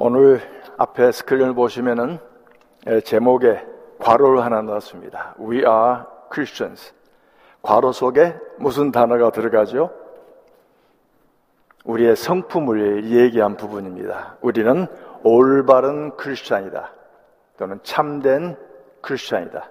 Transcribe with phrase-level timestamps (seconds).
[0.00, 0.40] 오늘
[0.76, 2.20] 앞에 스크린을 보시면은
[3.04, 3.66] 제목에
[3.98, 5.34] 괄호를 하나 넣었습니다.
[5.40, 6.94] We are Christians.
[7.62, 9.90] 괄호 속에 무슨 단어가 들어가죠?
[11.84, 14.36] 우리의 성품을 얘기한 부분입니다.
[14.40, 14.86] 우리는
[15.24, 16.92] 올바른 크리스찬이다.
[17.56, 18.56] 또는 참된
[19.00, 19.68] 크리스찬이다.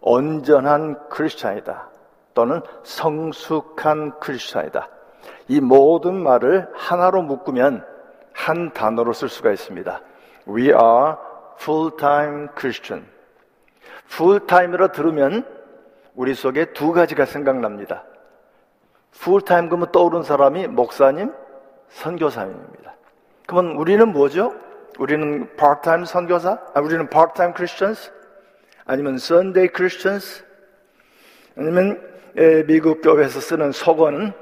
[0.00, 1.90] 온전한 크리스찬이다.
[2.32, 4.88] 또는 성숙한 크리스찬이다.
[5.48, 7.84] 이 모든 말을 하나로 묶으면
[8.38, 10.00] 한 단어로 쓸 수가 있습니다.
[10.48, 11.16] We are
[11.60, 13.04] full-time Christian.
[14.08, 15.44] full-time으로 들으면
[16.14, 18.04] 우리 속에 두 가지가 생각납니다.
[19.14, 21.32] full-time 그러면 떠오른 사람이 목사님,
[21.88, 22.94] 선교사님입니다.
[23.46, 24.54] 그러면 우리는 뭐죠?
[25.00, 26.58] 우리는 part-time 선교사?
[26.74, 28.12] 아, 우리는 part-time Christians?
[28.84, 30.44] 아니면 Sunday Christians?
[31.56, 32.00] 아니면
[32.66, 34.32] 미국 교회에서 쓰는 속어는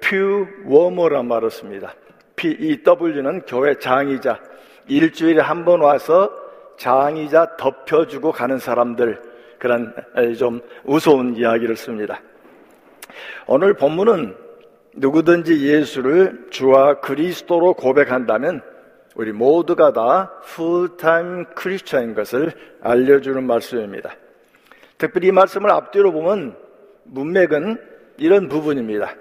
[0.00, 1.92] pew warmer란 말을 씁니다.
[2.36, 4.38] PEW는 교회 장이자
[4.88, 6.30] 일주일에 한 번 와서
[6.76, 9.20] 장이자 덮여주고 가는 사람들
[9.58, 9.94] 그런
[10.38, 12.20] 좀 우스운 이야기를 씁니다.
[13.46, 14.36] 오늘 본문은
[14.94, 18.60] 누구든지 예수를 주와 그리스도로 고백한다면
[19.14, 24.14] 우리 모두가 다 풀타임 크리스천인 것을 알려주는 말씀입니다.
[24.98, 26.56] 특별히 이 말씀을 앞뒤로 보면
[27.04, 27.78] 문맥은
[28.18, 29.14] 이런 부분입니다.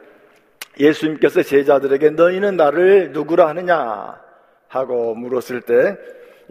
[0.79, 4.19] 예수님께서 제자들에게 너희는 나를 누구라 하느냐
[4.67, 5.97] 하고 물었을 때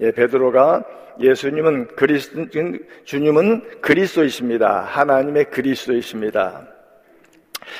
[0.01, 0.85] 예, 베드로가
[1.21, 2.47] 예수님은 그리스도
[3.05, 4.81] 주님은 그리스도이십니다.
[4.81, 6.67] 하나님의 그리스도이십니다.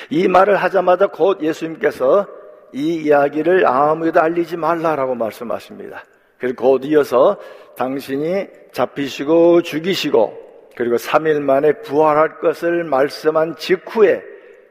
[0.09, 2.27] 이 말을 하자마자 곧 예수님께서
[2.73, 6.03] 이 이야기를 아무에도 알리지 말라라고 말씀하십니다.
[6.37, 7.37] 그리고 곧 이어서
[7.77, 14.21] 당신이 잡히시고 죽이시고 그리고 3일 만에 부활할 것을 말씀한 직후에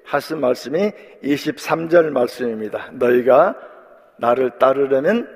[0.05, 2.91] 하신 말씀이 23절 말씀입니다.
[2.93, 3.57] 너희가
[4.19, 5.29] 나를 따르려면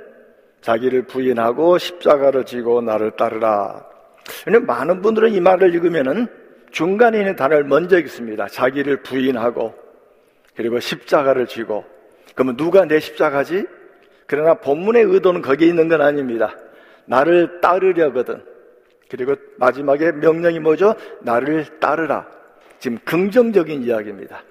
[0.61, 3.87] 자기를 부인하고 십자가를 지고 나를 따르라.
[4.45, 6.27] 근데 많은 분들은 이 말을 읽으면은
[6.71, 8.47] 중간에 있는 단어를 먼저 읽습니다.
[8.47, 9.75] 자기를 부인하고
[10.55, 11.85] 그리고 십자가를 지고
[12.35, 13.67] 그러면 누가 내 십자가지?
[14.27, 16.55] 그러나 본문의 의도는 거기에 있는 건 아닙니다.
[17.07, 18.43] 나를 따르려거든.
[19.09, 20.95] 그리고 마지막에 명령이 뭐죠?
[21.23, 22.29] 나를 따르라.
[22.79, 24.43] 지금 긍정적인 이야기입니다.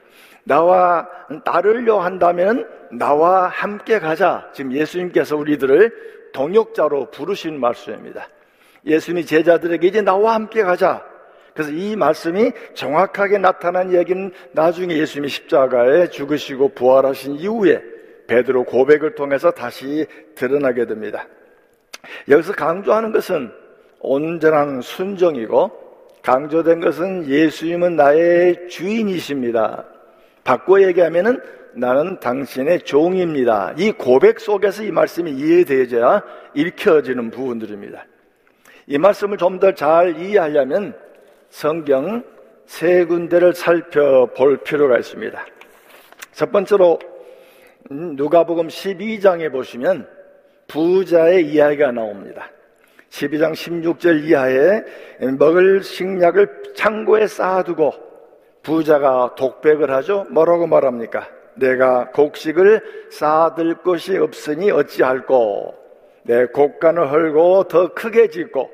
[0.48, 1.08] 나와
[1.44, 4.50] 따르려 한다면 나와 함께 가자.
[4.54, 8.30] 지금 예수님께서 우리들을 동역자로 부르신 말씀입니다.
[8.86, 11.06] 예수님이 제자들에게 이제 나와 함께 가자.
[11.54, 17.82] 그래서 이 말씀이 정확하게 나타난 얘기는 나중에 예수님이 십자가에 죽으시고 부활하신 이후에
[18.28, 21.28] 베드로 고백을 통해서 다시 드러나게 됩니다.
[22.30, 23.52] 여기서 강조하는 것은
[24.00, 25.72] 온전한 순정이고
[26.22, 29.97] 강조된 것은 예수님은 나의 주인이십니다.
[30.48, 31.42] 바꿔 얘기하면은
[31.74, 33.74] 나는 당신의 종입니다.
[33.78, 36.24] 이 고백 속에서 이 말씀이 이해되어야
[36.56, 38.06] 읽혀지는 부분들입니다.
[38.88, 40.96] 이 말씀을 좀 더 잘 이해하려면
[41.50, 42.24] 성경
[42.66, 45.46] 세 군데를 살펴볼 필요가 있습니다.
[46.32, 46.98] 첫 번째로
[47.92, 50.08] 음, 누가복음 12장에 보시면
[50.70, 52.50] 부자의 이야기가 나옵니다.
[53.10, 54.82] 12장 16절 이하에
[55.38, 58.07] 먹을 식량을 창고에 쌓아두고
[58.68, 60.26] 부자가 독백을 하죠.
[60.30, 61.26] 뭐라고 말합니까?
[61.56, 65.74] 내가 곡식을 쌓아둘 것이 없으니 어찌할꼬?
[66.24, 68.70] 내 곡간을 헐고 더 크게 짓고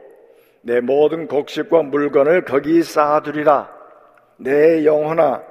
[0.62, 3.70] 내 모든 곡식과 물건을 거기 쌓아두리라.
[4.38, 5.44] 내 영혼아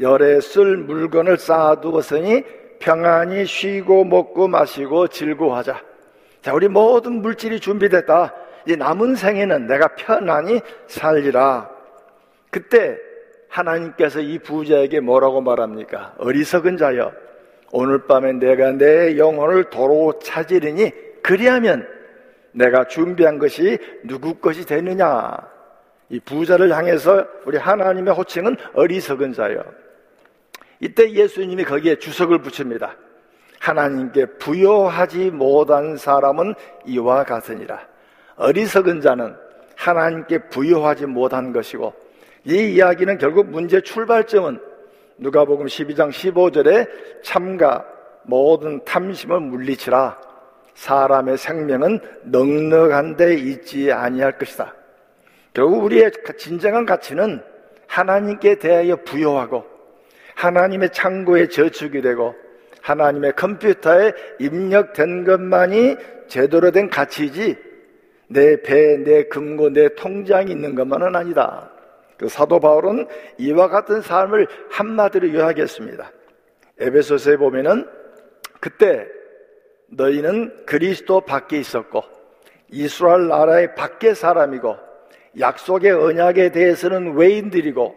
[0.00, 2.42] 열에 쓸 물건을 쌓아두었으니
[2.80, 5.80] 평안히 쉬고 먹고 마시고 즐거워하자.
[6.42, 8.34] 자, 우리 모든 물질이 준비됐다.
[8.66, 11.70] 이 남은 생에는 내가 편안히 살리라.
[12.50, 12.98] 그때
[13.54, 16.14] 하나님께서 이 부자에게 뭐라고 말합니까?
[16.18, 17.12] 어리석은 자여,
[17.70, 20.90] 오늘 밤에 내가 내 영혼을 도로 찾으리니
[21.22, 21.86] 그리하면
[22.52, 25.36] 내가 준비한 것이 누구 것이 되느냐?
[26.08, 29.64] 이 부자를 향해서 우리 하나님의 호칭은 어리석은 자여.
[30.80, 32.96] 이때 예수님이 거기에 주석을 붙입니다.
[33.60, 36.54] 하나님께 부여하지 못한 사람은
[36.86, 37.80] 이와 같으니라.
[38.36, 39.34] 어리석은 자는
[39.76, 42.03] 하나님께 부여하지 못한 것이고
[42.46, 44.58] 이 이야기는 결국 문제 출발점은
[45.16, 46.88] 누가복음 12장 15절에
[47.22, 47.84] 참가
[48.24, 50.18] 모든 탐심을 물리치라
[50.74, 54.74] 사람의 생명은 넉넉한 데 있지 아니할 것이다.
[55.54, 57.42] 결국 우리의 진정한 가치는
[57.86, 59.64] 하나님께 대하여 부여하고
[60.34, 62.34] 하나님의 창고에 저축이 되고
[62.82, 65.96] 하나님의 컴퓨터에 입력된 것만이
[66.26, 67.56] 제대로 된 가치이지
[68.28, 71.73] 내 배, 내 금고, 내 통장이 있는 것만은 아니다.
[72.24, 73.06] 그 사도 바울은
[73.36, 76.10] 이와 같은 삶을 한마디로 요약했습니다.
[76.80, 77.86] 에베소서에 보면은
[78.60, 79.06] 그때
[79.90, 82.02] 너희는 그리스도 밖에 있었고
[82.70, 84.74] 이스라엘 나라의 밖에 사람이고
[85.38, 87.94] 약속의 언약에 대해서는 외인들이고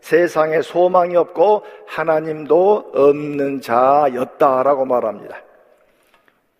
[0.00, 5.40] 세상에 소망이 없고 하나님도 없는 자였다라고 말합니다.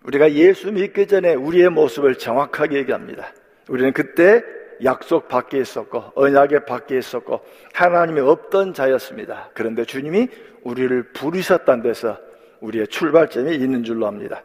[0.04, 3.32] 우리가 예수 믿기 전에 우리의 모습을 정확하게 얘기합니다.
[3.68, 4.40] 우리는 그때
[4.84, 7.40] 약속 밖에 있었고 언약의 밖에 있었고
[7.72, 9.50] 하나님이 없던 자였습니다.
[9.54, 10.28] 그런데 주님이
[10.62, 12.18] 우리를 부르셨다는 데서
[12.60, 14.42] 우리의 출발점이 있는 줄로 압니다.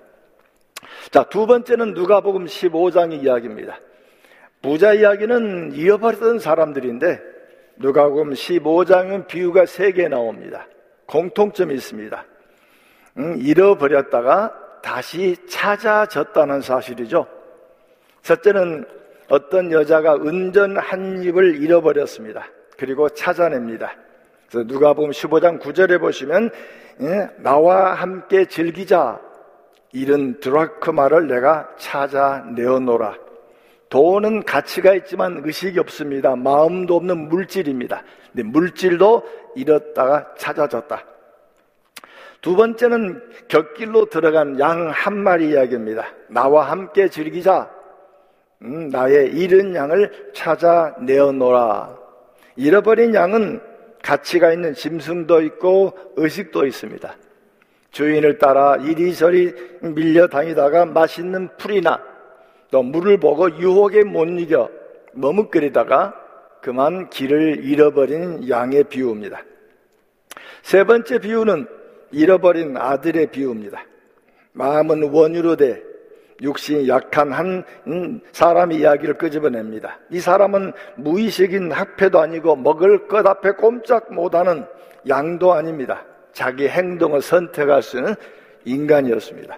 [1.12, 3.80] 자, 두 번째는 누가복음 15장의 이야기입니다.
[4.62, 7.20] 부자 이야기는 잃어버렸던 사람들인데
[7.78, 10.68] 누가복음 15장은 비유가 세 개 나옵니다.
[11.06, 12.26] 공통점이 있습니다.
[13.18, 17.28] 음, 잃어버렸다가 다시 찾아졌다는 사실이죠.
[18.22, 18.86] 첫째는
[19.34, 22.46] 어떤 여자가 은전 한 입을 잃어버렸습니다.
[22.78, 23.96] 그리고 찾아냅니다.
[24.48, 26.52] 그래서 누가복음 15장 9절에 보시면
[27.02, 29.20] 예, 나와 함께 즐기자
[29.92, 33.16] 이런 드라크마를 내가 찾아내어노라.
[33.90, 36.36] 돈은 가치가 있지만 의식이 없습니다.
[36.36, 38.04] 마음도 없는 물질입니다.
[38.32, 39.24] 근데 물질도
[39.56, 41.04] 잃었다가 찾아졌다.
[42.40, 46.06] 두 번째는 곁길로 들어간 양 한 마리 이야기입니다.
[46.28, 47.73] 나와 함께 즐기자.
[48.64, 51.98] 음, 나의 잃은 양을 찾아 내어노라.
[52.56, 53.62] 잃어버린 양은
[54.02, 57.16] 가치가 있는 짐승도 있고 의식도 있습니다.
[57.92, 62.02] 주인을 따라 이리저리 밀려 다니다가 맛있는 풀이나
[62.72, 64.70] 또 물을 보고 유혹에 못 이겨
[65.14, 66.16] 머뭇거리다가
[66.62, 69.44] 그만 길을 잃어버린 양의 비유입니다.
[70.64, 71.68] 세 번째 비유는
[72.12, 73.86] 잃어버린 아들의 비유입니다.
[74.54, 75.93] 마음은 원유로 돼
[76.44, 80.00] 육신이 약한 한 음, 사람의 이야기를 끄집어냅니다.
[80.12, 84.66] 이 사람은 무의식인 학패도 아니고 먹을 것 앞에 꼼짝 못하는
[85.08, 86.06] 양도 아닙니다.
[86.34, 88.16] 자기 행동을 선택할 수 있는
[88.66, 89.58] 인간이었습니다.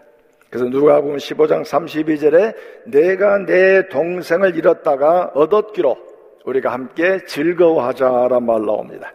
[0.49, 2.55] 그래서 누가복음 15장 32절에
[2.85, 5.97] 내가 내 동생을 잃었다가 얻었기로
[6.45, 9.11] 우리가 함께 즐거워하자란 말 나옵니다.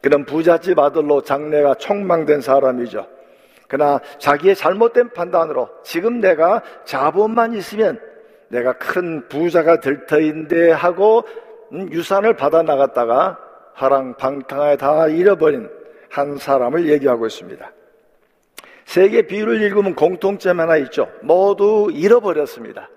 [0.00, 3.06] 그런 부잣집 아들로 장래가 촉망된 사람이죠.
[3.72, 7.98] 그러나 자기의 잘못된 판단으로 지금 내가 자본만 있으면
[8.48, 11.26] 내가 큰 부자가 될 터인데 하고
[11.72, 13.38] 음, 유산을 받아 나갔다가
[13.72, 15.70] 하랑 방탕하에 다 잃어버린
[16.10, 17.72] 한 사람을 얘기하고 있습니다.
[18.84, 21.10] 세계 비유를 읽으면 공통점 하나 있죠.
[21.22, 22.90] 모두 잃어버렸습니다.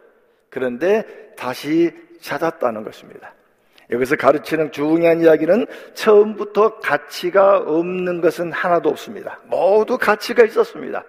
[0.50, 1.06] 그런데
[1.38, 1.90] 다시
[2.20, 3.34] 찾았다는 것입니다.
[3.92, 9.40] 여기서 가르치는 중요한 이야기는 처음부터 가치가 없는 것은 하나도 없습니다.
[9.46, 11.04] 모두 가치가 있었습니다.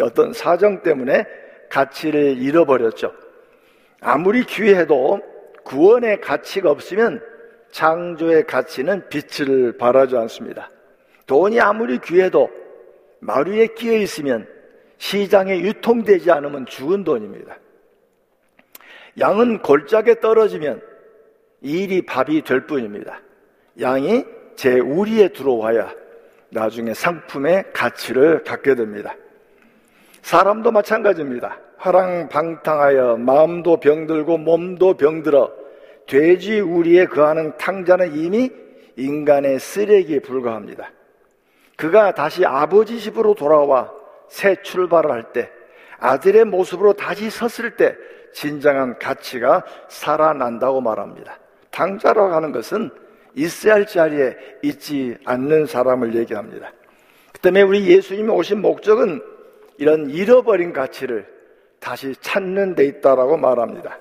[0.00, 1.24] 어떤 사정 때문에
[1.68, 3.12] 가치를 잃어버렸죠.
[4.00, 5.20] 아무리 귀해도
[5.64, 7.22] 구원의 가치가 없으면
[7.70, 10.70] 창조의 가치는 빛을 발하지 않습니다.
[11.26, 12.50] 돈이 아무리 귀해도
[13.20, 14.48] 마루에 끼어 있으면
[14.98, 17.58] 시장에 유통되지 않으면 죽은 돈입니다.
[19.18, 20.89] 양은 골짜기에 떨어지면
[21.60, 23.20] 일이 밥이 될 뿐입니다.
[23.80, 24.24] 양이
[24.56, 25.92] 제 우리에 들어와야
[26.50, 29.14] 나중에 상품의 가치를 갖게 됩니다.
[30.22, 31.58] 사람도 마찬가지입니다.
[31.78, 35.50] 화랑방탕하여 마음도 병들고 몸도 병들어
[36.06, 38.50] 돼지 우리에 거하는 탕자는 이미
[38.96, 40.90] 인간의 쓰레기에 불과합니다.
[41.76, 43.90] 그가 다시 아버지 집으로 돌아와
[44.28, 45.50] 새 출발을 할 때,
[45.98, 47.96] 아들의 모습으로 다시 섰을 때,
[48.32, 51.38] 진정한 가치가 살아난다고 말합니다.
[51.80, 52.90] 당자라고 하는 것은
[53.34, 56.72] 있어야 할 자리에 있지 않는 사람을 얘기합니다.
[57.32, 59.22] 그 때문에 우리 예수님이 오신 목적은
[59.78, 61.26] 이런 잃어버린 가치를
[61.78, 63.98] 다시 찾는 데 있다라고 말합니다.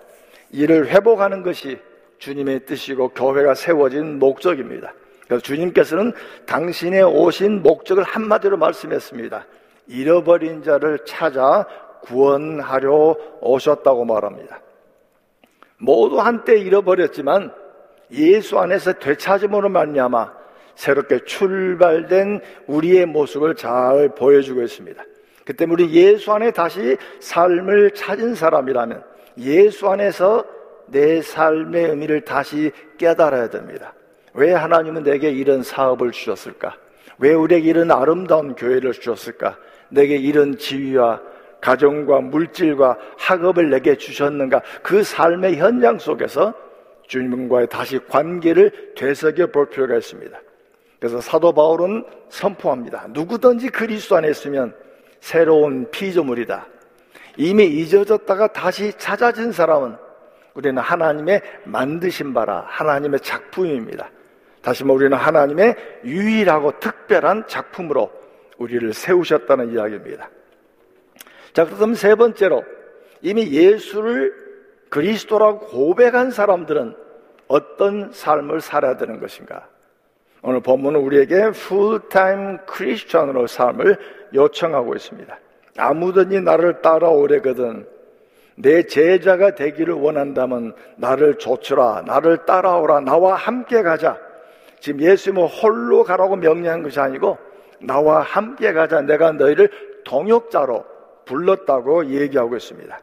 [0.51, 1.79] 이를 회복하는 것이
[2.17, 4.93] 주님의 뜻이고 교회가 세워진 목적입니다.
[5.25, 6.11] 그래서 주님께서는
[6.47, 9.45] 당신의 오신 목적을 한마디로 말씀했습니다.
[9.87, 11.65] 잃어버린 자를 찾아
[12.01, 14.59] 구원하려 오셨다고 말합니다.
[15.77, 17.53] 모두 한때 잃어버렸지만
[18.11, 20.39] 예수 안에서 되찾음으로 말미암아
[20.75, 25.03] 새롭게 출발된 우리의 모습을 잘 보여주고 있습니다.
[25.45, 29.03] 그때 우리 예수 안에 다시 삶을 찾은 사람이라면
[29.39, 30.45] 예수 안에서
[30.87, 33.93] 내 삶의 의미를 다시 깨달아야 됩니다.
[34.33, 36.75] 왜 하나님은 내게 이런 사업을 주셨을까?
[37.17, 39.57] 왜 우리에게 이런 아름다운 교회를 주셨을까?
[39.89, 41.21] 내게 이런 지위와
[41.61, 44.61] 가정과 물질과 학업을 내게 주셨는가?
[44.81, 46.53] 그 삶의 현장 속에서
[47.09, 50.39] 주님과의 다시 관계를 되새겨 볼 필요가 있습니다.
[50.99, 53.07] 그래서 사도 바울은 선포합니다.
[53.09, 54.73] 누구든지 그리스도 안에 있으면
[55.19, 56.67] 새로운 피조물이다.
[57.37, 59.95] 이미 잊어졌다가 다시 찾아진 사람은
[60.53, 64.09] 우리는 하나님의 만드신 바라 하나님의 작품입니다.
[64.61, 68.11] 다시 말해 우리는 하나님의 유일하고 특별한 작품으로
[68.57, 70.29] 우리를 세우셨다는 이야기입니다.
[71.53, 72.63] 자, 그럼 세 번째로
[73.21, 74.48] 이미 예수를
[74.89, 76.95] 그리스도라고 고백한 사람들은
[77.47, 79.67] 어떤 삶을 살아야 되는 것인가?
[80.41, 83.97] 오늘 본문은 우리에게 풀타임 크리스천으로 삶을
[84.33, 85.37] 요청하고 있습니다.
[85.77, 87.87] 아무든지 나를 따라오래거든
[88.55, 94.17] 내 제자가 되기를 원한다면 나를 좇으라 나를 따라오라 나와 함께 가자
[94.81, 97.37] 지금 예수님은 홀로 가라고 명령한 것이 아니고
[97.81, 99.69] 나와 함께 가자 내가 너희를
[100.03, 100.83] 동역자로
[101.25, 102.99] 불렀다고 얘기하고 있습니다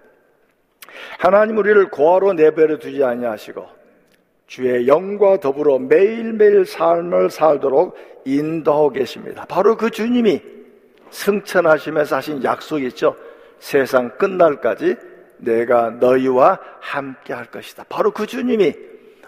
[1.18, 3.66] 하나님 우리를 고아로 내버려 두지 아니하시고
[4.46, 9.44] 주의 영과 더불어 매일매일 삶을 살도록 인도하고 계십니다.
[9.48, 10.40] 바로 그 주님이
[11.10, 13.16] 승천하시면서 하신 약속이 있죠.
[13.58, 14.96] 세상 끝날까지
[15.38, 17.84] 내가 너희와 함께 할 것이다.
[17.88, 18.74] 바로 그 주님이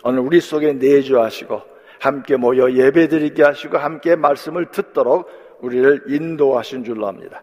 [0.04, 1.62] 오늘 우리 속에 내주하시고
[1.98, 5.28] 함께 모여 예배드리게 하시고 함께 말씀을 듣도록
[5.60, 7.42] 우리를 인도하신 줄로 압니다.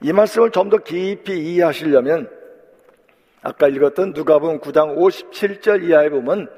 [0.00, 2.28] 이 말씀을 좀 더 깊이 이해하시려면
[3.42, 6.48] 아까 읽었던 누가복음 9장 57절 이하에 보면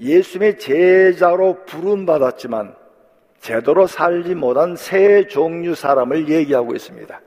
[0.00, 2.74] 예수님의 제자로 부름받았지만
[3.38, 7.20] 제대로 살지 못한 세 종류 사람을 얘기하고 있습니다.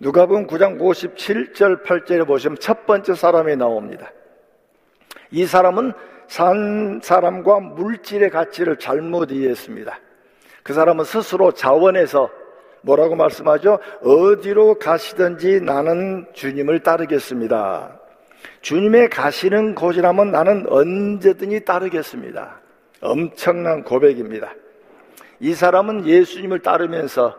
[0.00, 4.10] 누가복음 9장 57절 8절에 보시면 첫 번째 사람이 나옵니다.
[5.30, 5.92] 이 사람은
[6.26, 10.00] 산 사람과 물질의 가치를 잘못 이해했습니다.
[10.64, 12.30] 그 사람은 스스로 자원해서
[12.84, 13.78] 뭐라고 말씀하죠?
[14.02, 17.98] 어디로 가시든지 나는 주님을 따르겠습니다.
[18.60, 22.60] 주님의 가시는 곳이라면 나는 언제든지 따르겠습니다.
[23.00, 24.54] 엄청난 고백입니다.
[25.40, 27.36] 이 사람은 예수님을 따르면서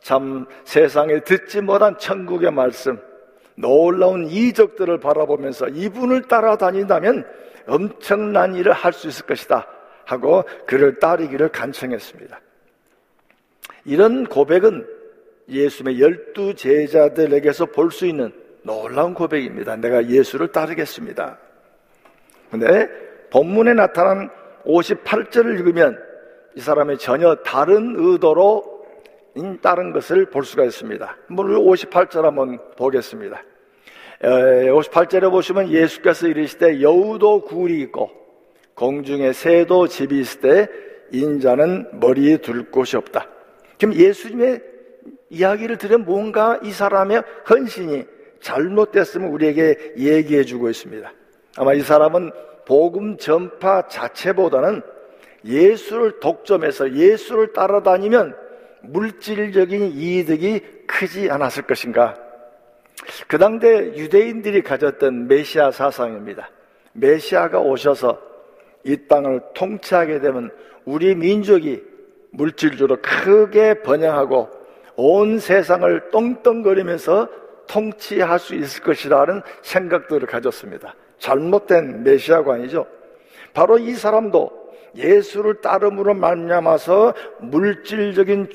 [0.00, 2.98] 참 세상에 듣지 못한 천국의 말씀,
[3.54, 7.24] 놀라운 이적들을 바라보면서 이분을 따라다닌다면
[7.66, 9.66] 엄청난 일을 할 수 있을 것이다
[10.04, 12.40] 하고 그를 따르기를 간청했습니다.
[13.84, 14.86] 이런 고백은
[15.48, 19.76] 예수님의 열두 제자들에게서 볼 수 있는 놀라운 고백입니다.
[19.76, 21.38] 내가 예수를 따르겠습니다.
[22.50, 22.88] 근데
[23.30, 24.30] 본문에 나타난
[24.64, 25.98] 58절을 읽으면
[26.54, 28.84] 이 사람이 전혀 다른 의도로
[29.62, 31.16] 따른 것을 볼 수가 있습니다.
[31.28, 33.42] 물론 58절 한번 보겠습니다.
[34.20, 38.10] 58절에 보시면 예수께서 이르시되 여우도 굴이 있고
[38.74, 40.68] 공중에 새도 집이 있을 때
[41.10, 43.26] 인자는 머리에 둘 곳이 없다.
[43.78, 44.62] 그럼 예수님의
[45.30, 48.04] 이야기를 들으면 뭔가 이 사람의 헌신이
[48.40, 51.12] 잘못됐으면 우리에게 얘기해 주고 있습니다.
[51.56, 52.30] 아마 이 사람은
[52.66, 54.82] 복음 전파 자체보다는
[55.44, 58.36] 예수를 독점해서 예수를 따라다니면
[58.82, 62.14] 물질적인 이득이 크지 않았을 것인가?
[63.26, 66.50] 그 당대 유대인들이 가졌던 메시아 사상입니다.
[66.92, 68.20] 메시아가 오셔서
[68.84, 70.50] 이 땅을 통치하게 되면
[70.84, 71.82] 우리 민족이
[72.32, 74.48] 물질적으로 크게 번영하고
[74.96, 77.28] 온 세상을 똥똥거리면서
[77.68, 80.94] 통치할 수 있을 것이라는 생각들을 가졌습니다.
[81.18, 82.86] 잘못된 메시아관이죠.
[83.54, 84.50] 바로 이 사람도
[84.96, 88.48] 예수를 따름으로 말미암아서 물질적인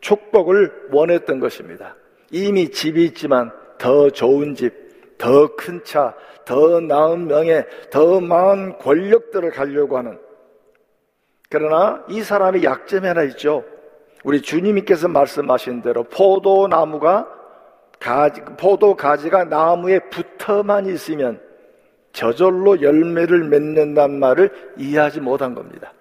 [0.00, 1.96] 축복을 원했던 것입니다.
[2.30, 4.72] 이미 집이 있지만 더 좋은 집,
[5.16, 6.14] 더 큰 차,
[6.44, 10.18] 더 나은 명예, 더 많은 권력들을 가려고 하는
[11.52, 13.62] 그러나 이 사람의 약점이 하나 있죠.
[14.24, 17.28] 우리 주님께서 말씀하신 대로 포도나무가
[18.00, 21.38] 가지, 포도 가지가 나무에 붙어만 있으면
[22.14, 25.92] 저절로 열매를 맺는단 말을 이해하지 못한 겁니다.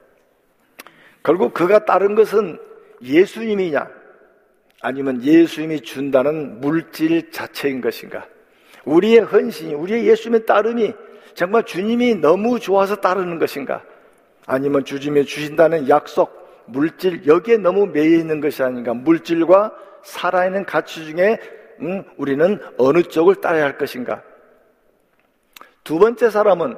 [1.21, 2.57] 결국 그가 따른 것은
[3.01, 3.89] 예수님이냐
[4.81, 8.25] 아니면 예수님이 준다는 물질 자체인 것인가?
[8.85, 10.93] 우리의 헌신이, 우리의 예수님의 따름이
[11.33, 13.83] 정말 주님이 너무 좋아서 따르는 것인가?
[14.45, 18.93] 아니면 주님이 주신다는 약속, 물질, 여기에 너무 매여 있는 것이 아닌가?
[18.93, 21.39] 물질과 살아있는 가치 중에
[21.81, 24.21] 음, 우리는 어느 쪽을 따라야 할 것인가?
[25.83, 26.77] 두 번째 사람은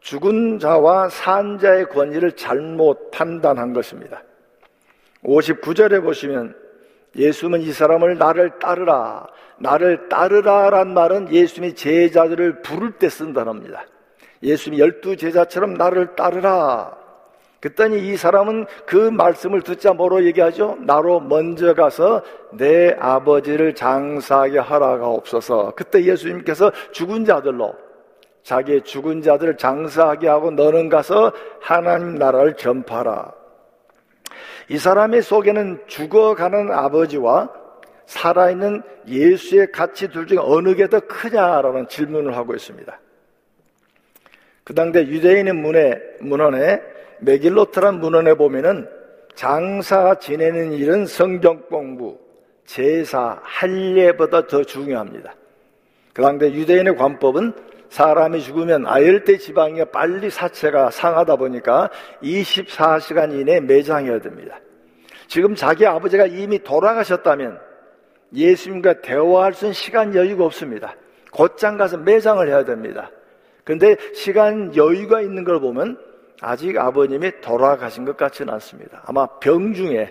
[0.00, 4.22] 죽은 자와 산 자의 권위를 잘못 판단한 것입니다.
[5.24, 6.54] 59절에 보시면
[7.16, 9.26] 예수는 이 사람을 나를 따르라,
[9.58, 13.84] 나를 따르라란 말은 예수님이 제자들을 부를 때 쓴 단어입니다.
[14.42, 16.96] 예수님이 열두 제자처럼 나를 따르라.
[17.60, 20.78] 그랬더니 이 사람은 그 말씀을 듣자 뭐로 얘기하죠?
[20.80, 27.74] 나로 먼저 가서 내 아버지를 장사하게 하라가 없어서 그때 예수님께서 죽은 자들로
[28.44, 33.32] 자기의 죽은 자들을 장사하게 하고 너는 가서 하나님 나라를 전파라.
[34.68, 37.50] 이 사람의 속에는 죽어가는 아버지와
[38.06, 42.98] 살아있는 예수의 가치 둘 중에 어느 게 더 크냐라는 질문을 하고 있습니다.
[44.68, 46.82] 그 당대 유대인의 문에, 문헌에
[47.20, 48.86] 메길로트란 문헌에 보면은
[49.34, 52.18] 장사 지내는 일은 성경 공부,
[52.66, 55.34] 제사, 할례보다 더 중요합니다.
[56.12, 57.54] 그 당대 유대인의 관법은
[57.88, 61.88] 사람이 죽으면 아열대 지방이 빨리 사체가 상하다 보니까
[62.22, 64.60] 24시간 이내 매장해야 됩니다.
[65.28, 67.58] 지금 자기 아버지가 이미 돌아가셨다면
[68.34, 70.94] 예수님과 대화할 수 있는 시간 여유가 없습니다.
[71.32, 73.10] 곧장 가서 매장을 해야 됩니다.
[73.68, 75.98] 근데 시간 여유가 있는 걸 보면
[76.40, 79.02] 아직 아버님이 돌아가신 것 같지는 않습니다.
[79.04, 80.10] 아마 병 중에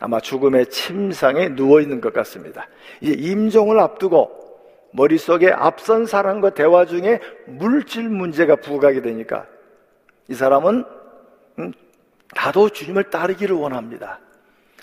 [0.00, 2.66] 아마 죽음의 침상에 누워 있는 것 같습니다.
[3.00, 4.32] 이제 임종을 앞두고
[4.90, 9.46] 머릿속에 앞선 사람과 대화 중에 물질 문제가 부각이 되니까
[10.26, 10.84] 이 사람은
[11.60, 11.72] 음,
[12.34, 14.18] 나도 주님을 따르기를 원합니다.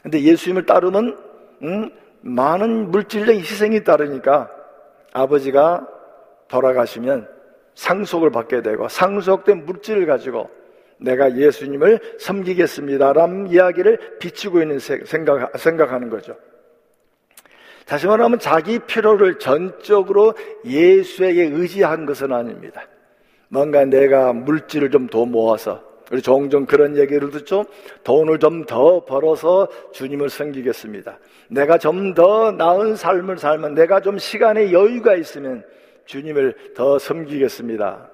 [0.02, 1.18] 근데 예수님을 따르면
[1.64, 4.50] 음, 많은 물질적인 희생이 따르니까
[5.12, 5.86] 아버지가
[6.48, 7.36] 돌아가시면
[7.78, 10.50] 상속을 받게 되고 상속된 물질을 가지고
[10.98, 16.36] 내가 예수님을 섬기겠습니다라는 이야기를 비추고 있는 생각, 생각하는 거죠.
[17.86, 20.34] 다시 말하면 자기 필요를 전적으로
[20.66, 22.82] 예수에게 의지한 것은 아닙니다.
[23.50, 25.82] 뭔가 내가 물질을 좀 더 모아서
[26.12, 27.64] 우리 종종 그런 얘기를 듣죠.
[28.04, 31.20] 돈을 좀 더 벌어서 주님을 섬기겠습니다.
[31.50, 35.64] 내가 좀 더 나은 삶을 살면 내가 좀 시간의 여유가 있으면
[36.08, 38.10] 주님을 더 섬기겠습니다.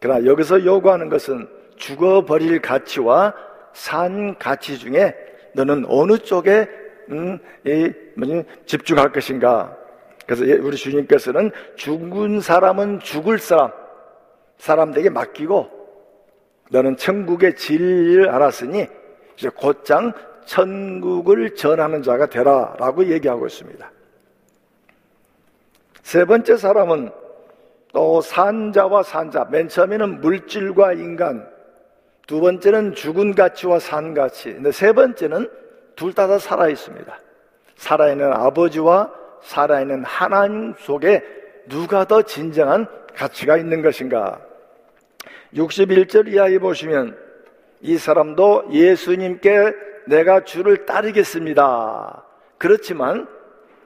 [0.00, 3.34] 그러나 여기서 요구하는 것은 죽어버릴 가치와
[3.72, 5.14] 산 가치 중에
[5.54, 6.68] 너는 어느 쪽에
[7.10, 9.76] 음, 이, 뭐지, 집중할 것인가?
[10.26, 13.70] 그래서 예, 우리 주님께서는 죽은 사람은 죽을 사람,
[14.56, 15.70] 사람들에게 맡기고
[16.70, 18.86] 너는 천국의 진리를 알았으니
[19.36, 20.12] 이제 곧장
[20.46, 23.90] 천국을 전하는 자가 되라 라고 얘기하고 있습니다.
[26.02, 27.10] 세 번째 사람은
[27.94, 29.46] 또 산자와 산자.
[29.50, 31.48] 맨 처음에는 물질과 인간.
[32.26, 34.52] 두 번째는 죽은 가치와 산 가치.
[34.52, 35.48] 근데 세 번째는
[35.96, 37.18] 둘 다 다 살아 있습니다.
[37.76, 41.22] 살아있는 아버지와 살아있는 하나님 속에
[41.68, 44.40] 누가 더 진정한 가치가 있는 것인가?
[45.54, 47.16] 61절 이하에 보시면
[47.80, 49.72] 이 사람도 예수님께
[50.06, 52.24] 내가 주를 따르겠습니다.
[52.58, 53.28] 그렇지만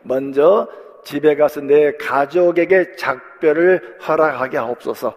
[0.02, 0.68] 먼저
[1.04, 5.14] 집에 가서 내 가족에게 작별을 허락하게 하옵소서.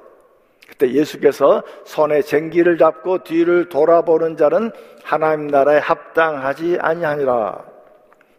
[0.69, 4.71] 그때 예수께서 손에 쟁기를 잡고 뒤를 돌아보는 자는
[5.03, 7.65] 하나님 나라에 합당하지 아니하니라.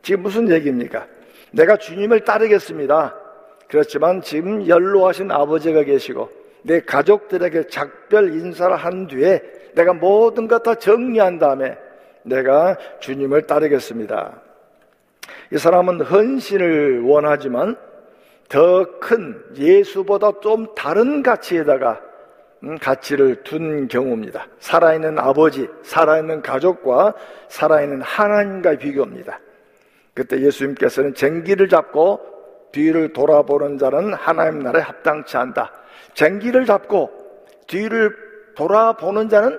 [0.03, 1.07] 지금 무슨 얘기입니까?
[1.53, 3.15] 내가 주님을 따르겠습니다.
[3.69, 6.31] 그렇지만 지금 연로하신 아버지가 계시고
[6.63, 9.43] 내 가족들에게 작별 인사를 한 뒤에
[9.75, 11.77] 내가 모든 것 다 정리한 다음에
[12.23, 14.41] 내가 주님을 따르겠습니다.
[15.53, 17.77] 이 사람은 헌신을 원하지만
[18.49, 22.01] 더 큰 예수보다 좀 다른 가치에다가
[22.65, 24.47] 음, 가치를 둔 경우입니다.
[24.61, 27.15] 살아있는 아버지, 살아있는 가족과
[27.49, 29.41] 살아있는 하나님과의 비교입니다.
[30.15, 32.21] 그때 예수님께서는 쟁기를 잡고
[32.73, 35.73] 뒤를 돌아보는 자는 하나님 나라에 합당치 않다.
[36.15, 37.11] 쟁기를 잡고
[37.67, 38.15] 뒤를
[38.55, 39.59] 돌아보는 자는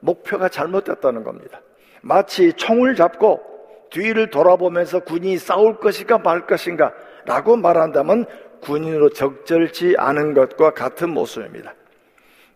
[0.00, 1.60] 목표가 잘못됐다는 겁니다.
[2.02, 3.53] 마치 총을 잡고
[3.94, 6.92] 뒤를 돌아보면서 군이 싸울 것인가 말 것인가
[7.26, 8.26] 라고 말한다면
[8.60, 11.74] 군인으로 적절치 않은 것과 같은 모습입니다.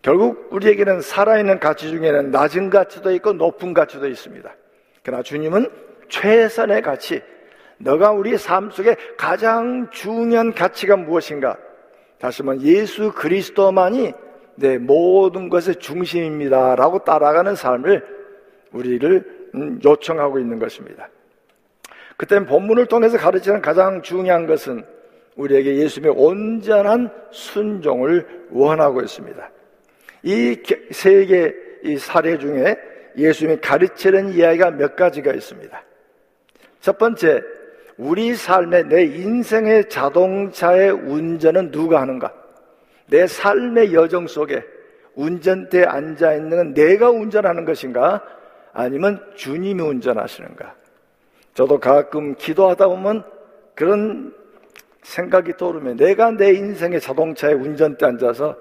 [0.01, 4.53] 결국 우리에게는 살아있는 가치 중에는 낮은 가치도 있고 높은 가치도 있습니다.
[5.01, 5.69] 그러나 주님은
[6.09, 7.21] 최선의 가치,
[7.77, 11.57] 너가 우리 삶 속에 가장 중요한 가치가 무엇인가?
[12.19, 14.11] 다시 한번 예수 그리스도만이
[14.55, 16.75] 내 모든 것의 중심입니다.
[16.75, 18.05] 라고 따라가는 삶을
[18.73, 21.07] 우리를 음, 요청하고 있는 것입니다.
[22.19, 24.83] 그때 본문을 통해서 가르치는 가장 중요한 것은
[25.37, 29.49] 우리에게 예수님의 온전한 순종을 원하고 있습니다.
[30.23, 32.75] 이 세 개의 사례 중에
[33.15, 35.81] 예수님이 가르치는 이야기가 몇 가지가 있습니다.
[36.81, 37.41] 첫 번째,
[37.95, 42.33] 우리 삶의 내 인생의 자동차의 운전은 누가 하는가?
[43.07, 44.61] 내 삶의 여정 속에
[45.15, 48.21] 운전대에 앉아 있는 내가 운전하는 것인가?
[48.73, 50.78] 아니면 주님이 운전하시는가?
[51.53, 53.23] 저도 가끔 기도하다 보면
[53.75, 54.33] 그런
[55.03, 58.55] 생각이 떠오르면 내가 내 인생의 자동차에 운전대 앉아서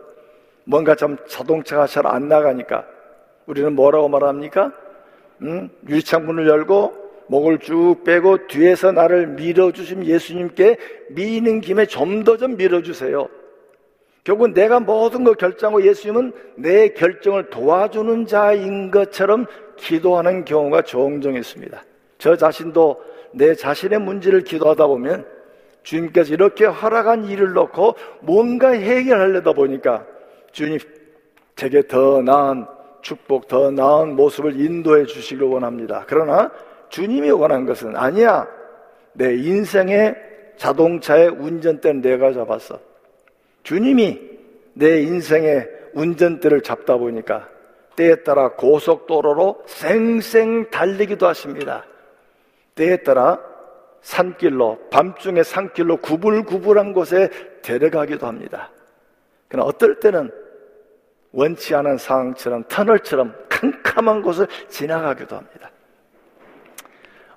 [0.64, 2.84] 뭔가 좀 자동차가 잘 안 나가니까
[3.46, 4.72] 우리는 뭐라고 말합니까?
[5.42, 10.78] 음, 유리창문을 열고 목을 쭉 빼고 뒤에서 나를 밀어주신 예수님께
[11.10, 13.28] 미는 김에 좀 더좀 좀 밀어주세요.
[14.24, 19.46] 결국 내가 모든 걸 결정하고 예수님은 내 결정을 도와주는 자인 것처럼
[19.76, 21.82] 기도하는 경우가 종종 있습니다.
[22.18, 23.02] 저 자신도
[23.32, 25.26] 내 자신의 문제를 기도하다 보면
[25.82, 30.04] 주님께서 이렇게 허락한 일을 놓고 뭔가 해결하려다 보니까
[30.52, 30.78] 주님
[31.56, 32.66] 제게 더 나은
[33.00, 36.04] 축복, 더 나은 모습을 인도해 주시길 원합니다.
[36.06, 36.50] 그러나
[36.88, 38.46] 주님이 원한 것은 아니야.
[39.12, 40.14] 내 인생의
[40.56, 42.78] 자동차의 운전대는 내가 잡았어.
[43.62, 44.20] 주님이
[44.74, 47.48] 내 인생의 운전대를 잡다 보니까
[47.96, 51.84] 때에 따라 고속도로로 쌩쌩 달리기도 하십니다.
[52.78, 53.40] 때에 따라
[54.00, 57.28] 산길로, 밤중에 산길로 구불구불한 곳에
[57.62, 58.70] 데려가기도 합니다.
[59.48, 60.30] 그러나 어떨 때는
[61.32, 65.70] 원치 않은 상황처럼 터널처럼 캄캄한 곳을 지나가기도 합니다.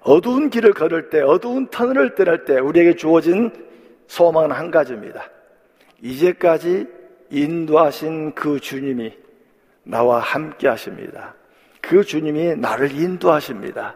[0.01, 3.51] 어두운 길을 걸을 때, 어두운 터널을 떠날 때 우리에게 주어진
[4.07, 5.29] 소망은 한 가지입니다.
[6.01, 6.87] 이제까지
[7.31, 9.17] 인도하신 그 주님이
[9.83, 11.33] 나와 함께 하십니다.
[11.81, 13.95] 그 주님이 나를 인도하십니다.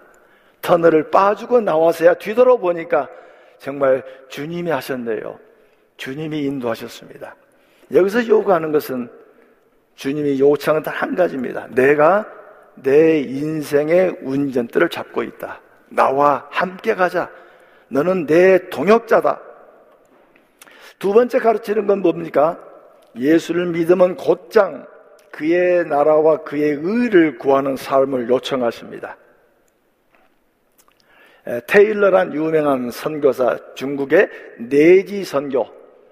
[0.65, 3.08] 터널을 빠지고 나와서야 뒤돌아보니까
[3.60, 5.39] 정말 주님이 하셨네요.
[5.97, 7.36] 주님이 인도하셨습니다.
[7.93, 9.10] 여기서 요구하는 것은
[9.93, 11.67] 주님이 요청은 단한 가지입니다.
[11.69, 12.25] 내가
[12.73, 15.62] 내 인생의 운전대를 잡고 있다.
[15.89, 17.30] 나와 함께 가자.
[17.89, 19.39] 너는 내 동역자다.
[20.97, 22.60] 두 번째 가르치는 건 뭡니까?
[23.15, 24.88] 예수를 믿으면 곧장
[25.32, 29.15] 그의 나라와 그의 의를 구하는 삶을 요청하십니다.
[31.67, 35.67] 테일러란 유명한 선교사, 중국의 내지 선교,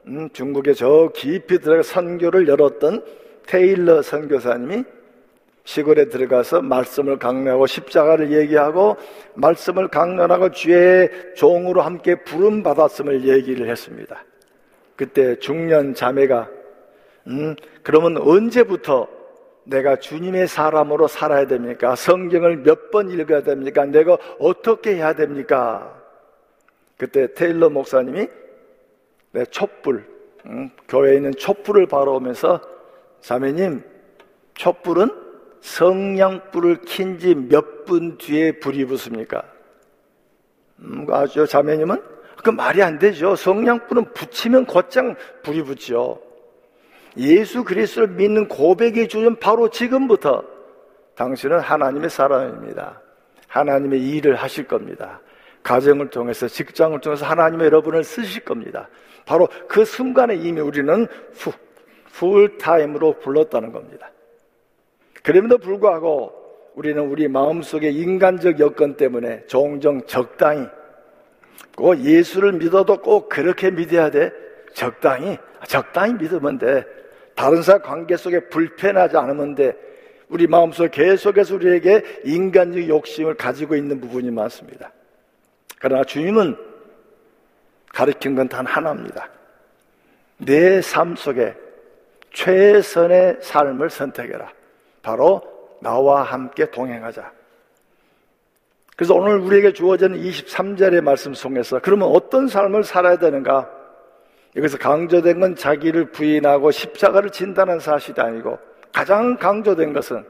[0.08, 3.04] 음, 중국에 저 깊이 들어가 선교를 열었던
[3.48, 4.84] 테일러 선교사님이
[5.66, 8.98] 시골에 들어가서 말씀을 강론하고 십자가를 얘기하고
[9.36, 14.24] 말씀을 강론하고 주의 종으로 함께 부름 받았음을 얘기를 했습니다.
[14.96, 16.50] 그때 중년 자매가
[17.28, 19.08] 음, 그러면 언제부터
[19.66, 21.96] 내가 주님의 사람으로 살아야 됩니까?
[21.96, 23.86] 성경을 몇 번 읽어야 됩니까?
[23.86, 26.00] 내가 어떻게 해야 됩니까?
[26.98, 28.28] 그때 테일러 목사님이
[29.32, 30.06] 내 촛불,
[30.46, 32.62] 음, 교회에 있는 촛불을 바라오면서
[33.22, 33.84] 자매님,
[34.54, 35.10] 촛불은
[35.62, 39.44] 성냥불을 킨 지 몇 분 뒤에 불이 붙습니까?
[40.80, 42.02] 음, 아주 자매님은
[42.44, 43.36] 그 말이 안 되죠.
[43.36, 46.22] 성냥불은 붙이면 곧장 불이 붙죠.
[47.18, 50.44] 예수 그리스도를 믿는 고백의 주는 바로 지금부터
[51.16, 53.02] 당신은 하나님의 사람입니다.
[53.48, 55.22] 하나님의 일을 하실 겁니다.
[55.62, 58.90] 가정을 통해서 직장을 통해서 하나님의 여러분을 쓰실 겁니다.
[59.26, 61.52] 바로 그 순간에 이미 우리는 후,
[62.14, 64.12] 풀타임으로 불렀다는 겁니다.
[65.24, 66.34] 그럼에도 불구하고
[66.76, 70.68] 우리는 우리 마음속의 인간적 여건 때문에 종종 적당히
[71.76, 74.32] 꼭 예수를 믿어도 꼭 그렇게 믿어야 돼.
[74.74, 76.84] 적당히, 적당히 믿으면 돼.
[77.36, 79.76] 다른 사람 관계 속에 불편하지 않으면 돼.
[80.30, 84.92] 우리 마음속 계속해서 우리에게 인간적 욕심을 가지고 있는 부분이 많습니다.
[85.80, 86.56] 그러나 주님은
[87.94, 89.30] 가르친 건 단 하나입니다.
[90.38, 91.54] 내 삶 속에
[92.34, 94.52] 최선의 삶을 선택해라.
[95.04, 95.42] 바로
[95.82, 97.32] 나와 함께 동행하자.
[98.96, 103.70] 그래서 오늘 우리에게 주어진 23절의 말씀 속에서 그러면 어떤 삶을 살아야 되는가?
[104.56, 108.60] 여기서 강조된 건 자기를 부인하고 십자가를 진다는 사실이 아니고
[108.92, 110.24] 가장 강조된 것은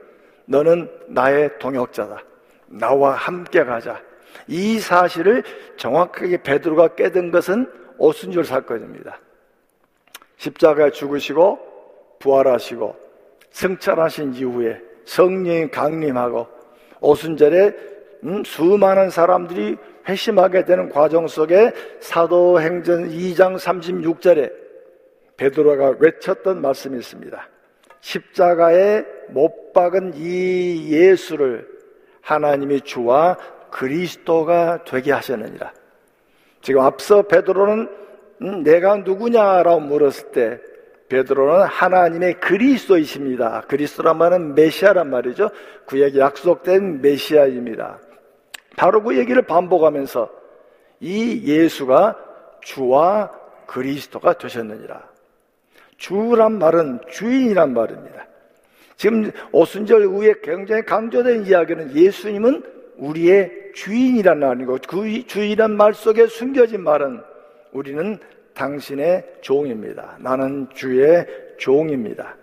[0.46, 2.24] 너는 나의 동역자다.
[2.68, 4.02] 나와 함께 가자.
[4.48, 5.44] 이 사실을
[5.78, 9.20] 정확하게 베드로가 깨든 것은 오순절 사건입니다.
[10.38, 12.96] 십자가에 죽으시고 부활하시고
[13.52, 16.48] 승천하신 이후에 성령이 강림하고
[17.02, 17.76] 오순절에
[18.24, 24.52] 음, 수많은 사람들이 회심하게 되는 과정 속에 사도행전 2장 36절에
[25.38, 27.50] 베드로가 외쳤던 말씀이 있습니다.
[28.02, 31.68] 십자가에 못 박은 이 예수를
[32.22, 33.38] 하나님이 주와
[33.72, 35.74] 그리스도가 되게 하셨느니라.
[36.62, 37.90] 지금 앞서 베드로는
[38.42, 40.60] 음, 내가 누구냐라고 물었을 때
[41.10, 43.64] 베드로는 하나님의 그리스도이십니다.
[43.68, 45.50] 그리스도란 말은 메시아란 말이죠.
[45.86, 48.00] 그에게 약속된 메시아입니다.
[48.76, 50.30] 바로 그 얘기를 반복하면서
[51.00, 52.18] 이 예수가
[52.62, 53.32] 주와
[53.68, 55.04] 그리스도가 되셨느니라.
[55.98, 58.28] 주란 말은 주인이란 말입니다.
[58.96, 62.64] 지금 오순절 후에 굉장히 강조된 이야기는 예수님은
[62.98, 67.22] 우리의 주인이란 말이고 그 주인이란 말 속에 숨겨진 말은
[67.72, 68.20] 우리는
[68.54, 70.18] 당신의 종입니다.
[70.20, 71.26] 나는 주의
[71.58, 72.36] 종입니다.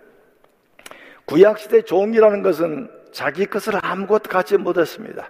[1.25, 5.29] 구약시대 종이라는 것은 자기 것을 아무것도 갖지 못했습니다.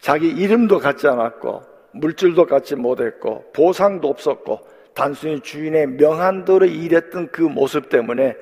[0.00, 4.60] 자기 이름도 갖지 않았고, 물질도 갖지 못했고, 보상도 없었고,
[4.94, 8.36] 단순히 주인의 명한도로 일했던 그 모습 때문에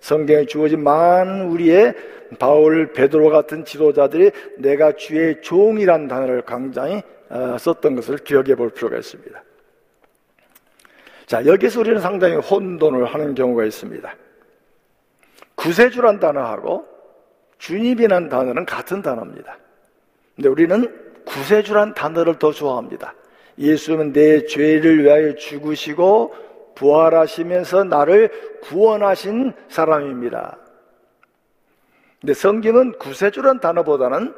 [0.00, 1.94] 성경에 주어진 많은 우리의
[2.38, 8.96] 바울, 베드로 같은 지도자들이 내가 주의 종이란 단어를 굉장히 어, 썼던 것을 기억해 볼 필요가
[8.96, 9.40] 있습니다.
[11.26, 14.16] 자, 여기서 우리는 상당히 혼돈을 하는 경우가 있습니다.
[15.54, 16.88] 구세주란 단어하고
[17.58, 19.58] 주님이란 단어는 같은 단어입니다.
[20.40, 23.12] 근데 우리는 구세주란 단어를 더 좋아합니다.
[23.58, 26.34] 예수는 내 죄를 위하여 죽으시고
[26.76, 28.30] 부활하시면서 나를
[28.62, 30.56] 구원하신 사람입니다.
[32.22, 34.34] 근데 성경은 구세주란 단어보다는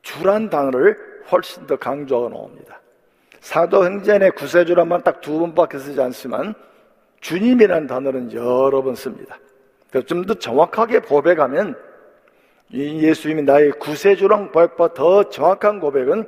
[0.00, 0.96] 주란 단어를
[1.30, 2.80] 훨씬 더 강조하고 나옵니다.
[3.40, 6.54] 사도행전에 구세주란 말 딱 두 번밖에 쓰지 않지만
[7.20, 9.38] 주님이라는 단어는 여러 번 씁니다.
[10.06, 11.76] 좀 더 정확하게 고백하면
[12.72, 16.26] 예수님이 나의 구세주랑 고백보다 더 정확한 고백은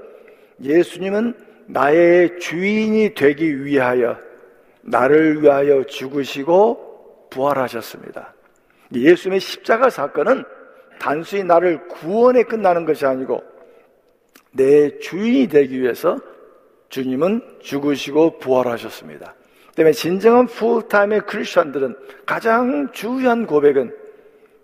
[0.63, 1.35] 예수님은
[1.67, 4.19] 나의 주인이 되기 위하여
[4.83, 8.35] 나를 위하여 죽으시고 부활하셨습니다.
[8.95, 10.45] 예수님의 십자가 사건은
[10.99, 13.43] 단순히 나를 구원에 끝나는 것이 아니고
[14.53, 16.19] 내 주인이 되기 위해서
[16.89, 19.35] 주님은 죽으시고 부활하셨습니다.
[19.75, 23.95] 때문에 진정한 풀타임의 크리스천들은 가장 중요한 고백은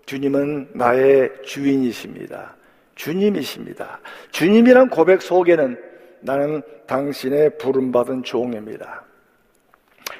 [0.05, 2.55] 주님은 나의 주인이십니다.
[2.95, 3.99] 주님이십니다.
[4.31, 5.77] 주님이란 고백 속에는
[6.21, 9.03] 나는 당신의 부름받은 종입니다.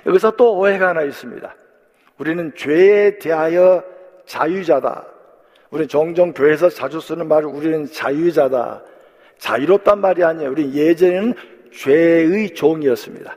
[0.05, 1.55] 여기서 또 오해가 하나 있습니다.
[2.17, 3.83] 우리는 죄에 대하여
[4.25, 5.05] 자유자다.
[5.71, 8.83] 우리는 종종 교회에서 자주 쓰는 말을 우리는 자유자다.
[9.37, 10.51] 자유롭단 말이 아니에요.
[10.51, 11.33] 우리 예전에는
[11.73, 13.35] 죄의 종이었습니다.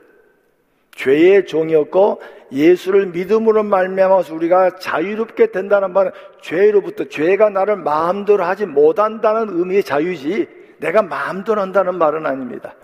[0.97, 9.57] 죄의 종이었고 예수를 믿음으로 말미암아서 우리가 자유롭게 된다는 말은 죄로부터 죄가 나를 마음대로 하지 못한다는
[9.57, 10.47] 의미의 자유지
[10.79, 12.75] 내가 마음대로 한다는 말은 아닙니다.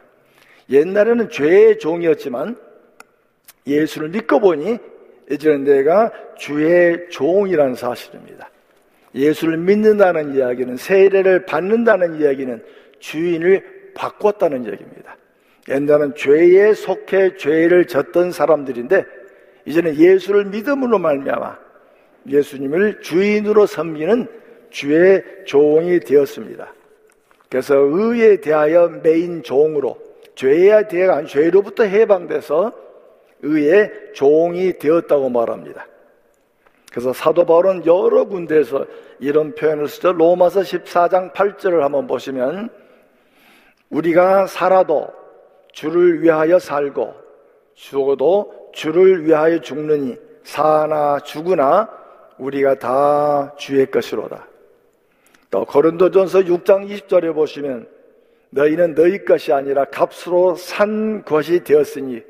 [0.70, 2.56] 옛날에는 죄의 종이었지만
[3.68, 4.78] 예수를 믿고 보니
[5.32, 8.50] 이제는 내가 주의 종이라는 사실입니다.
[9.16, 12.64] 예수를 믿는다는 이야기는 세례를 받는다는 이야기는
[13.00, 15.16] 주인을 바꿨다는 얘기입니다.
[15.70, 19.06] 옛날은 죄에 속해 죄를 졌던 사람들인데
[19.66, 21.58] 이제는 예수를 믿음으로 말미암아
[22.28, 24.28] 예수님을 주인으로 섬기는
[24.70, 26.74] 주의 종이 되었습니다.
[27.50, 29.98] 그래서 의에 대하여 메인 종으로
[30.36, 32.74] 죄에 대한 죄로부터 해방돼서
[33.44, 35.86] 의의 종이 되었다고 말합니다.
[36.92, 38.86] 그래서 사도 바울은 여러 군데에서
[39.20, 40.14] 이런 표현을 쓰죠.
[40.14, 42.70] 로마서 14장 8절을 한번 보시면
[43.90, 45.08] 우리가 살아도
[45.74, 47.14] 주를 위하여 살고
[47.74, 51.90] 죽어도 주를 위하여 죽느니 사나 죽으나
[52.38, 54.48] 우리가 다 주의 것이로다.
[55.50, 57.88] 또 고린도전서 6장 20절에 보시면
[58.52, 62.22] 너희는 너희 것이 아니라 값으로 산 것이 되었으니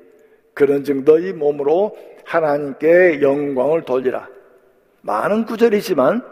[0.54, 4.28] 그런즉 너희 몸으로 하나님께 영광을 돌리라.
[5.02, 6.24] 많은 구절이지만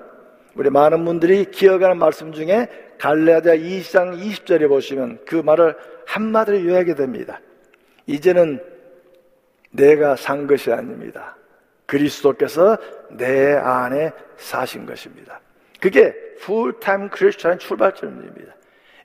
[0.56, 2.68] 우리 많은 분들이 기억하는 말씀 중에
[3.00, 5.76] 갈레아자 2장 20절에 보시면 그 말을
[6.12, 7.40] 한마디로 요약하게 됩니다.
[8.06, 8.60] 이제는
[9.72, 11.38] 내가 산 것이 아닙니다.
[11.86, 12.78] 그리스도께서
[13.12, 15.40] 내 안에 사신 것입니다.
[15.80, 18.54] 그게 풀타임 크리스천 출발점입니다.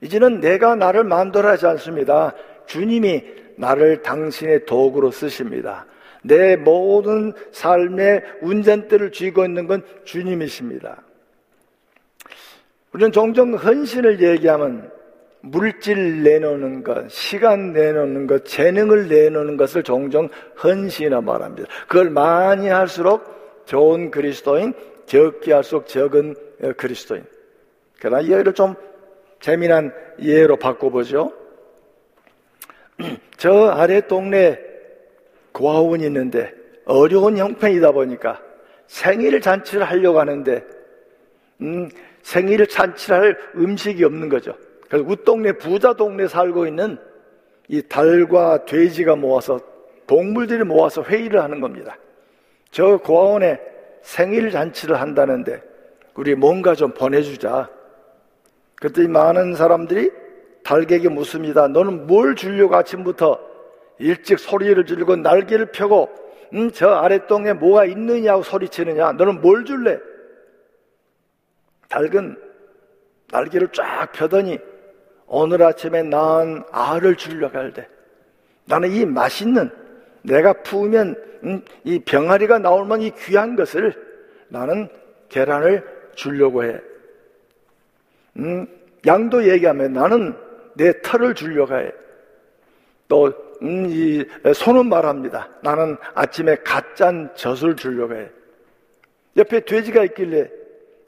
[0.01, 2.33] 이제는 내가 나를 만들어 하지 않습니다.
[2.65, 3.23] 주님이
[3.55, 5.85] 나를 당신의 도구로 쓰십니다.
[6.23, 11.01] 내 모든 삶의 운전대를 쥐고 있는 건 주님이십니다.
[12.91, 14.96] 우리는 종종 헌신을 얘기하면
[15.41, 20.29] 물질 내놓는 것, 시간 내놓는 것, 재능을 내놓는 것을 종종
[20.63, 21.69] 헌신이라 말합니다.
[21.87, 24.73] 그걸 많이 할수록 좋은 그리스도인,
[25.05, 26.35] 적게 할수록 적은
[26.77, 27.23] 그리스도인.
[27.99, 28.75] 그러나 이해를 좀
[29.39, 31.31] 재미난 예로 바꿔보죠.
[33.37, 34.59] 저 아래 동네
[35.51, 36.53] 고아원이 있는데
[36.85, 38.41] 어려운 형편이다 보니까
[38.87, 40.63] 생일 잔치를 하려고 하는데
[41.61, 41.89] 음,
[42.21, 44.55] 생일 잔치를 할 음식이 없는 거죠.
[44.93, 46.97] 웃동네 부자 동네 살고 있는
[47.67, 49.59] 이 달과 돼지가 모아서
[50.05, 51.97] 동물들이 모아서 회의를 하는 겁니다.
[52.71, 53.59] 저 고아원에
[54.01, 55.61] 생일 잔치를 한다는데
[56.15, 57.69] 우리 뭔가 좀 보내주자.
[58.75, 60.11] 그랬더니 많은 사람들이
[60.63, 61.67] 달객이 묻습니다.
[61.67, 63.39] 너는 뭘 주려고 아침부터
[63.99, 66.09] 일찍 소리를 지르고 날개를 펴고
[66.53, 69.13] 음, 저 아랫동에 뭐가 있느냐고 소리치느냐.
[69.13, 69.99] 너는 뭘 줄래?
[71.89, 72.37] 닭은
[73.31, 74.59] 날개를 쫙 펴더니
[75.27, 77.87] 오늘 아침에 낳은 알을 주려고 할 때
[78.65, 79.69] 나는 이 맛있는
[80.23, 83.93] 내가 부으면 음, 이 병아리가 나오면 이 귀한 것을
[84.49, 84.89] 나는
[85.29, 85.83] 계란을
[86.15, 86.79] 주려고 해.
[88.37, 88.67] 음,
[89.05, 90.35] 양도 얘기하면 나는
[90.75, 91.91] 내 털을 주려고 해.
[93.07, 95.49] 또, 음, 이, 손은 말합니다.
[95.61, 98.29] 나는 아침에 갓짠 젖을 주려고 해.
[99.37, 100.49] 옆에 돼지가 있길래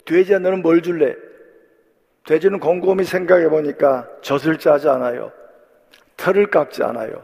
[0.05, 1.15] 돼지야 너는 뭘 줄래?
[2.25, 5.31] 돼지는 곰곰이 생각해 보니까 젖을 짜지 않아요.
[6.17, 7.23] 털을 깎지 않아요.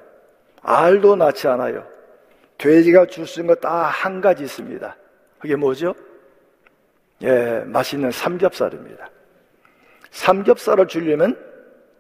[0.62, 1.86] 알도 낳지 않아요.
[2.58, 4.96] 돼지가 줄 수 있는 거딱한 가지 있습니다.
[5.40, 5.94] 그게 뭐죠?
[7.22, 9.10] 예, 맛있는 삼겹살입니다.
[10.12, 11.38] 삼겹살을 주려면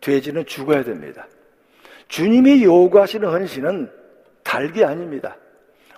[0.01, 1.27] 돼지는 죽어야 됩니다.
[2.07, 3.91] 주님이 요구하시는 헌신은
[4.43, 5.35] 달기 아닙니다.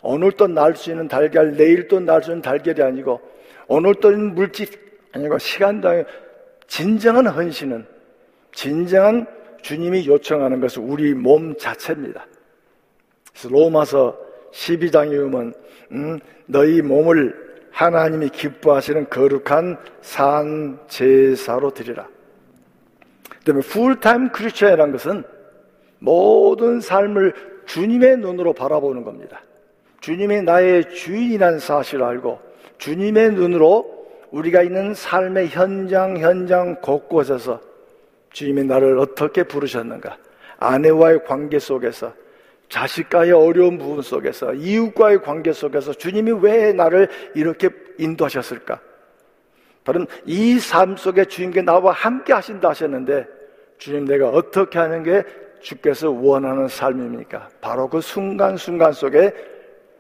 [0.02, 3.20] 오늘 또 날 수 있는 달걀, 내일 또 날 수 있는 달걀이 아니고,
[3.68, 4.68] 오늘 또 물질
[5.14, 6.06] 아니고 시간당
[6.68, 7.86] 진정한 헌신은
[8.54, 9.26] 진정한
[9.62, 12.26] 주님이 요청하는 것은 우리 몸 자체입니다.
[13.50, 14.18] 로마서
[14.52, 15.54] 12장에 보면
[15.92, 22.08] 음, 너희 몸을 하나님이 기뻐하시는 거룩한 산 제사로 드리라.
[23.40, 25.24] 그다음에 풀타임 크리스천이라는 것은
[26.00, 27.34] 모든 삶을
[27.66, 29.42] 주님의 눈으로 바라보는 겁니다.
[30.02, 32.40] 주님이 나의 주인이라는 사실을 알고
[32.78, 33.97] 주님의 눈으로
[34.32, 37.62] 우리가 있는 삶의 현장 현장 곳곳에서
[38.32, 40.18] 주님이 나를 어떻게 부르셨는가?
[40.60, 42.14] 아내와의 관계 속에서
[42.70, 48.80] 자식과의 어려운 부분 속에서 이웃과의 관계 속에서 주님이 왜 나를 이렇게 인도하셨을까?
[49.84, 53.26] 다른 이 삶 속에 주님께 나와 함께 하신다 하셨는데
[53.78, 55.24] 주님 내가 어떻게 하는 게
[55.62, 57.48] 주께서 원하는 삶입니까?
[57.62, 59.32] 바로 그 순간순간 속에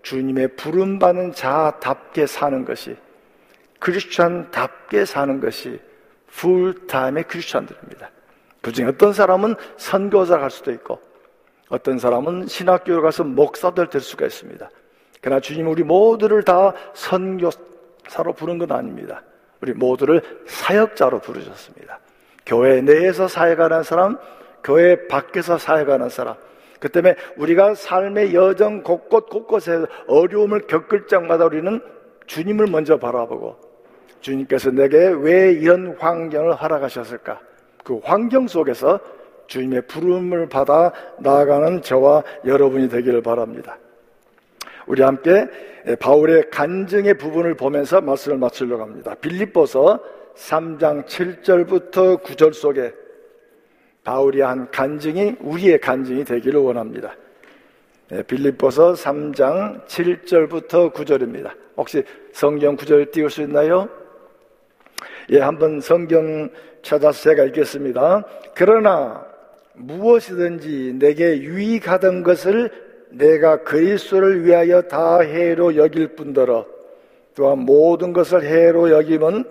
[0.02, 2.96] 주님의 부름받는 자답게 사는 것이
[3.80, 5.80] 크리스천답게 사는 것이
[6.28, 8.10] 풀타임의 크리스천들입니다.
[8.62, 11.00] 그 중에 어떤 사람은 선교사 갈 수도 있고
[11.70, 14.70] 어떤 사람은 신학교를 가서 목사들 될 수가 있습니다.
[15.22, 19.24] 그러나 주님 우리 모두를 다 선교사로 부른 건 아닙니다.
[19.62, 22.00] 우리 모두를 사역자로 부르셨습니다.
[22.46, 24.18] 교회 내에서 사역하는 사람,
[24.63, 26.36] 교회 밖에서 사역하는 사람.
[26.80, 31.82] 그 때문에 우리가 삶의 여정 곳곳 곳곳에 어려움을 겪을 적마다 우리는
[32.28, 33.67] 주님을 먼저 바라보고
[34.22, 37.40] 주님께서 내게 왜 이런 환경을 허락하셨을까?
[37.84, 39.00] 그 환경 속에서
[39.48, 43.78] 주님의 부름을 받아 나아가는 저와 여러분이 되기를 바랍니다.
[44.88, 45.48] 우리 함께
[46.00, 49.16] 바울의 간증의 부분을 보면서 말씀을 마치려고 합니다.
[49.22, 50.00] 빌립보서
[50.36, 52.94] 3장 7절부터 9절 속에
[54.04, 57.16] 바울이 한 간증이 우리의 간증이 되기를 원합니다.
[58.28, 61.52] 빌립보서 3장 7절부터 9절입니다.
[61.76, 63.90] 혹시 성경 9절 띄울 수 있나요?
[65.32, 66.50] 예, 한번 성경
[66.82, 68.24] 찾아서 제가 읽겠습니다.
[68.56, 69.26] 그러나
[69.74, 72.72] 무엇이든지 내게 유익하던 것을
[73.10, 76.66] 내가 그리스도를 위하여 다 해로 여길 뿐더러
[77.36, 79.46] 또한 모든 것을 해로 여기면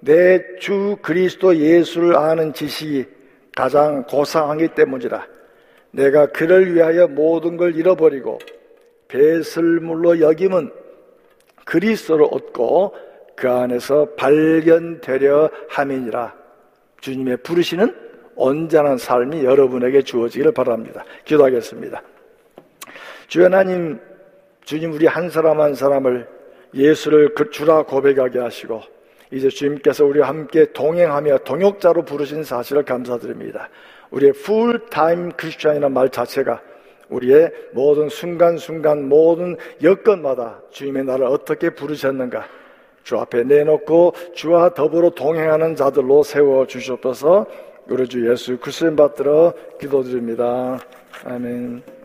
[0.00, 3.06] 내주 그리스도 예수를 아는 지식이
[3.54, 5.26] 가장 고상하기 때문이라
[5.90, 8.38] 내가 그를 위하여 모든 걸 잃어버리고
[9.08, 10.70] 배설물로 여김은
[11.64, 12.94] 그리스도를 얻고
[13.36, 16.34] 그 안에서 발견되려 함이니라
[17.00, 17.94] 주님의 부르시는
[18.34, 21.04] 온전한 삶이 여러분에게 주어지기를 바랍니다.
[21.24, 22.02] 기도하겠습니다.
[23.28, 24.00] 주 하나님,
[24.64, 26.28] 주님 우리 한 사람 한 사람을
[26.74, 28.82] 예수를 그 주라 고백하게 하시고
[29.30, 33.68] 이제 주님께서 우리와 함께 동행하며 동역자로 부르신 사실을 감사드립니다.
[34.10, 36.60] 우리의 풀타임 크리스천이라는 말 자체가
[37.08, 42.46] 우리의 모든 순간순간 모든 여건마다 주님의 나를 어떻게 부르셨는가
[43.02, 47.46] 주 앞에 내놓고 주와 더불어 동행하는 자들로 세워 주셨옵소서
[47.88, 50.78] 우리 주 예수 그리스도 받들어 기도드립니다.
[51.24, 52.01] 아멘.